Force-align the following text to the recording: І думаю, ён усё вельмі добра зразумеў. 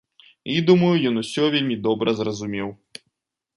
І 0.53 0.55
думаю, 0.69 0.89
ён 1.09 1.19
усё 1.23 1.43
вельмі 1.57 1.79
добра 1.89 2.17
зразумеў. 2.21 2.67